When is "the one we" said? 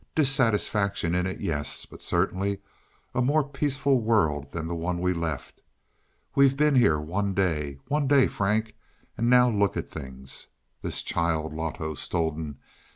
4.67-5.13